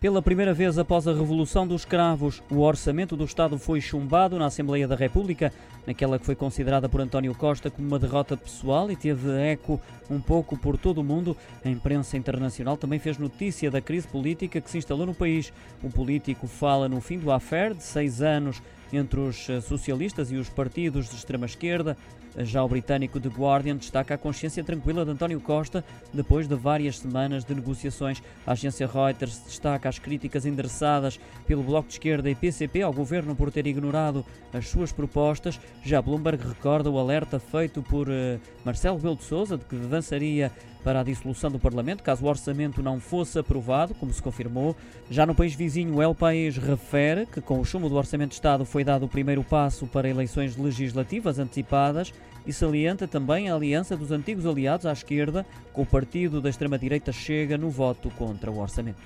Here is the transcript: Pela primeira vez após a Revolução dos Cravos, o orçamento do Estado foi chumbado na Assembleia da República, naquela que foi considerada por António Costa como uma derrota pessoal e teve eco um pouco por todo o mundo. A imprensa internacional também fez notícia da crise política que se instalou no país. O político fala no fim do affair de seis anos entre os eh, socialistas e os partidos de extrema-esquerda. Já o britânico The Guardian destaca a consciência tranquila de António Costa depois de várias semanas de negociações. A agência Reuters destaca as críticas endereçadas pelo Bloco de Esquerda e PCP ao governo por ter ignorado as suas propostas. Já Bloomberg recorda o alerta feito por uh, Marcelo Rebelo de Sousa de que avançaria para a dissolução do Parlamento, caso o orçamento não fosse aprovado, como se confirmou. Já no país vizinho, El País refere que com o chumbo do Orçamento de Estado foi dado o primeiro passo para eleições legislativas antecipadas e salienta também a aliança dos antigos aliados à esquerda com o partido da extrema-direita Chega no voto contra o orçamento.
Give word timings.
Pela 0.00 0.22
primeira 0.22 0.54
vez 0.54 0.78
após 0.78 1.06
a 1.06 1.12
Revolução 1.12 1.66
dos 1.66 1.84
Cravos, 1.84 2.42
o 2.50 2.60
orçamento 2.60 3.14
do 3.14 3.24
Estado 3.26 3.58
foi 3.58 3.82
chumbado 3.82 4.38
na 4.38 4.46
Assembleia 4.46 4.88
da 4.88 4.96
República, 4.96 5.52
naquela 5.86 6.18
que 6.18 6.24
foi 6.24 6.34
considerada 6.34 6.88
por 6.88 7.02
António 7.02 7.34
Costa 7.34 7.70
como 7.70 7.86
uma 7.86 7.98
derrota 7.98 8.34
pessoal 8.34 8.90
e 8.90 8.96
teve 8.96 9.30
eco 9.30 9.78
um 10.08 10.18
pouco 10.18 10.56
por 10.56 10.78
todo 10.78 11.02
o 11.02 11.04
mundo. 11.04 11.36
A 11.62 11.68
imprensa 11.68 12.16
internacional 12.16 12.78
também 12.78 12.98
fez 12.98 13.18
notícia 13.18 13.70
da 13.70 13.82
crise 13.82 14.08
política 14.08 14.58
que 14.58 14.70
se 14.70 14.78
instalou 14.78 15.04
no 15.04 15.12
país. 15.12 15.52
O 15.82 15.90
político 15.90 16.46
fala 16.46 16.88
no 16.88 17.02
fim 17.02 17.18
do 17.18 17.30
affair 17.30 17.74
de 17.74 17.82
seis 17.82 18.22
anos 18.22 18.62
entre 18.92 19.20
os 19.20 19.48
eh, 19.48 19.60
socialistas 19.60 20.30
e 20.32 20.36
os 20.36 20.48
partidos 20.48 21.08
de 21.08 21.16
extrema-esquerda. 21.16 21.96
Já 22.38 22.62
o 22.62 22.68
britânico 22.68 23.18
The 23.18 23.28
Guardian 23.28 23.76
destaca 23.76 24.14
a 24.14 24.18
consciência 24.18 24.62
tranquila 24.62 25.04
de 25.04 25.10
António 25.10 25.40
Costa 25.40 25.84
depois 26.12 26.46
de 26.46 26.54
várias 26.54 26.98
semanas 26.98 27.44
de 27.44 27.54
negociações. 27.54 28.22
A 28.46 28.52
agência 28.52 28.86
Reuters 28.86 29.40
destaca 29.44 29.88
as 29.88 29.98
críticas 29.98 30.46
endereçadas 30.46 31.18
pelo 31.46 31.62
Bloco 31.62 31.88
de 31.88 31.94
Esquerda 31.94 32.30
e 32.30 32.34
PCP 32.34 32.82
ao 32.82 32.92
governo 32.92 33.34
por 33.34 33.50
ter 33.50 33.66
ignorado 33.66 34.24
as 34.52 34.68
suas 34.68 34.92
propostas. 34.92 35.60
Já 35.84 36.00
Bloomberg 36.00 36.46
recorda 36.46 36.90
o 36.90 36.98
alerta 36.98 37.40
feito 37.40 37.82
por 37.82 38.08
uh, 38.08 38.40
Marcelo 38.64 38.96
Rebelo 38.96 39.16
de 39.16 39.24
Sousa 39.24 39.58
de 39.58 39.64
que 39.64 39.76
avançaria 39.76 40.52
para 40.82 41.00
a 41.00 41.02
dissolução 41.02 41.50
do 41.50 41.58
Parlamento, 41.58 42.02
caso 42.02 42.24
o 42.24 42.28
orçamento 42.28 42.82
não 42.82 42.98
fosse 42.98 43.38
aprovado, 43.38 43.94
como 43.94 44.12
se 44.12 44.22
confirmou. 44.22 44.74
Já 45.10 45.26
no 45.26 45.34
país 45.34 45.54
vizinho, 45.54 46.00
El 46.00 46.14
País 46.14 46.56
refere 46.56 47.26
que 47.26 47.40
com 47.40 47.60
o 47.60 47.64
chumbo 47.64 47.88
do 47.88 47.96
Orçamento 47.96 48.30
de 48.30 48.36
Estado 48.36 48.64
foi 48.80 48.84
dado 48.84 49.04
o 49.04 49.08
primeiro 49.08 49.44
passo 49.44 49.86
para 49.86 50.08
eleições 50.08 50.56
legislativas 50.56 51.38
antecipadas 51.38 52.14
e 52.46 52.52
salienta 52.52 53.06
também 53.06 53.50
a 53.50 53.54
aliança 53.54 53.94
dos 53.94 54.10
antigos 54.10 54.46
aliados 54.46 54.86
à 54.86 54.92
esquerda 54.92 55.44
com 55.70 55.82
o 55.82 55.86
partido 55.86 56.40
da 56.40 56.48
extrema-direita 56.48 57.12
Chega 57.12 57.58
no 57.58 57.68
voto 57.68 58.08
contra 58.16 58.50
o 58.50 58.58
orçamento. 58.58 59.02